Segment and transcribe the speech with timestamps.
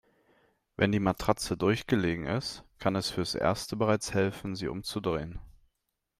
[0.77, 5.39] Wenn die Matratze durchgelegen ist, kann es fürs Erste bereits helfen, sie umzudrehen.